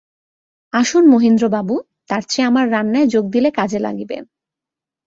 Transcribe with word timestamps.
আসুন 0.73 1.03
মহীন্দ্রবাবু, 1.07 1.75
তার 2.09 2.23
চেয়ে 2.23 2.47
আমার 2.47 2.65
রান্নায় 2.71 3.07
যোগ 3.07 3.25
দিলে 3.29 3.49
কাজে 3.51 3.79
লাগিবে। 3.79 4.17